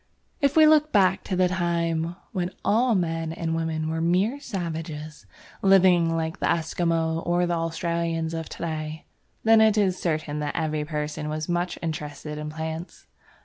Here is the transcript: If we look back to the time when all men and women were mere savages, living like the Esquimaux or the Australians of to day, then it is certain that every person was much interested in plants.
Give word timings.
If 0.41 0.57
we 0.57 0.65
look 0.65 0.91
back 0.91 1.23
to 1.25 1.35
the 1.35 1.47
time 1.47 2.15
when 2.31 2.49
all 2.65 2.95
men 2.95 3.31
and 3.31 3.53
women 3.55 3.87
were 3.87 4.01
mere 4.01 4.39
savages, 4.39 5.27
living 5.61 6.17
like 6.17 6.39
the 6.39 6.49
Esquimaux 6.49 7.19
or 7.19 7.45
the 7.45 7.53
Australians 7.53 8.33
of 8.33 8.49
to 8.49 8.63
day, 8.63 9.05
then 9.43 9.61
it 9.61 9.77
is 9.77 10.01
certain 10.01 10.39
that 10.39 10.55
every 10.55 10.85
person 10.85 11.29
was 11.29 11.47
much 11.47 11.77
interested 11.83 12.39
in 12.39 12.49
plants. 12.49 13.05